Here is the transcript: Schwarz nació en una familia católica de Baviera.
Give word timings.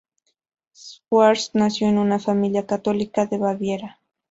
Schwarz 0.73 1.51
nació 1.53 1.87
en 1.87 1.99
una 1.99 2.17
familia 2.17 2.65
católica 2.65 3.27
de 3.27 3.37
Baviera. 3.37 3.99